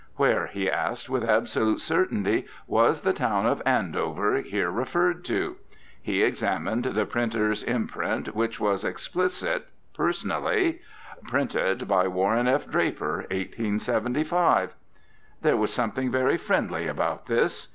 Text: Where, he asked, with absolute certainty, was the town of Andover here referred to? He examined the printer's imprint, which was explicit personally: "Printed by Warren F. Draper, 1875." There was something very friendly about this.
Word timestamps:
Where, 0.15 0.47
he 0.47 0.67
asked, 0.67 1.11
with 1.11 1.23
absolute 1.23 1.79
certainty, 1.79 2.47
was 2.65 3.01
the 3.01 3.13
town 3.13 3.45
of 3.45 3.61
Andover 3.67 4.37
here 4.41 4.71
referred 4.71 5.23
to? 5.25 5.57
He 6.01 6.23
examined 6.23 6.85
the 6.85 7.05
printer's 7.05 7.61
imprint, 7.61 8.33
which 8.33 8.59
was 8.59 8.83
explicit 8.83 9.67
personally: 9.95 10.81
"Printed 11.27 11.87
by 11.87 12.07
Warren 12.07 12.47
F. 12.47 12.67
Draper, 12.67 13.27
1875." 13.29 14.73
There 15.43 15.55
was 15.55 15.71
something 15.71 16.09
very 16.09 16.37
friendly 16.37 16.87
about 16.87 17.27
this. 17.27 17.67